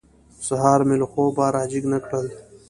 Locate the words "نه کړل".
1.93-2.25